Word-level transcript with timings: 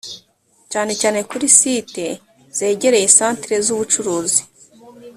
cyane 0.71 0.91
cyane 1.01 1.19
kuri 1.29 1.45
site 1.57 2.05
zegereye 2.57 3.07
centre 3.17 3.53
z 3.65 3.67
ubucuruzi 3.75 4.41